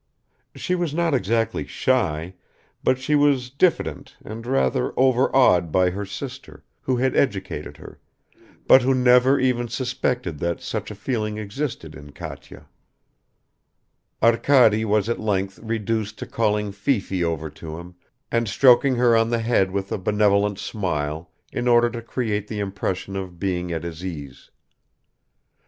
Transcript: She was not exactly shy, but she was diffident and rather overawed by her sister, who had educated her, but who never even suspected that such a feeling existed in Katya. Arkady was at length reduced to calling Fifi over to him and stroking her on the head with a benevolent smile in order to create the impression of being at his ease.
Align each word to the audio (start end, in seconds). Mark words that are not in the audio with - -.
She 0.55 0.73
was 0.73 0.95
not 0.95 1.13
exactly 1.13 1.67
shy, 1.67 2.33
but 2.83 2.97
she 2.97 3.13
was 3.13 3.51
diffident 3.51 4.17
and 4.25 4.47
rather 4.47 4.95
overawed 4.97 5.71
by 5.71 5.91
her 5.91 6.07
sister, 6.07 6.63
who 6.81 6.97
had 6.97 7.15
educated 7.15 7.77
her, 7.77 7.99
but 8.65 8.81
who 8.81 8.95
never 8.95 9.39
even 9.39 9.67
suspected 9.67 10.39
that 10.39 10.59
such 10.59 10.89
a 10.89 10.95
feeling 10.95 11.37
existed 11.37 11.93
in 11.93 12.13
Katya. 12.13 12.65
Arkady 14.23 14.85
was 14.85 15.07
at 15.07 15.19
length 15.19 15.59
reduced 15.59 16.17
to 16.17 16.25
calling 16.25 16.71
Fifi 16.71 17.23
over 17.23 17.51
to 17.51 17.77
him 17.77 17.93
and 18.31 18.47
stroking 18.49 18.95
her 18.95 19.15
on 19.15 19.29
the 19.29 19.37
head 19.37 19.69
with 19.69 19.91
a 19.91 19.99
benevolent 19.99 20.57
smile 20.57 21.29
in 21.53 21.67
order 21.67 21.91
to 21.91 22.01
create 22.01 22.47
the 22.47 22.57
impression 22.57 23.15
of 23.15 23.37
being 23.37 23.71
at 23.71 23.83
his 23.83 24.03
ease. 24.03 24.49